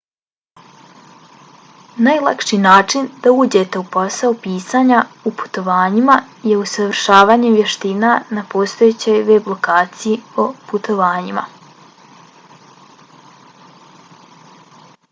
[2.05, 6.17] najlakši način da uđete u posao pisanja o putovanjima
[6.53, 11.45] je usavršavanje vještina na postojećoj web lokaciji o putovanjima